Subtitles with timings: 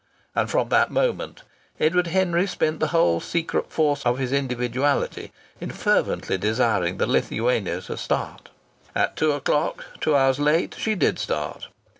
[0.35, 1.43] And from that moment
[1.79, 7.81] Edward Henry spent the whole secret force of his individuality in fervently desiring the Lithuania
[7.81, 8.49] to start.
[8.95, 11.67] At two o'clock, two hours late, she did start.